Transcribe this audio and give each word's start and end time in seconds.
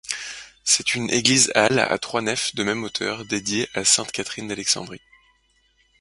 C'est 0.63 0.95
une 0.95 1.11
église-halle 1.11 1.77
à 1.77 1.99
trois 1.99 2.23
nefs 2.23 2.55
de 2.55 2.63
même 2.63 2.83
hauteur 2.83 3.23
dédiée 3.23 3.69
à 3.75 3.85
Sainte 3.85 4.11
Catherine 4.11 4.47
d'Alexandrie. 4.47 5.03